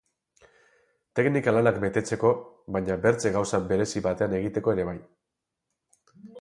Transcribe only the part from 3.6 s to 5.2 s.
berezi baten egiteko ere bai.